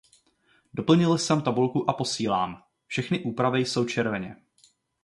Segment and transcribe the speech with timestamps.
[0.73, 2.63] Doplnil jsem tabulku a posílám.
[2.87, 4.35] Všechny úpravy jsou červeně.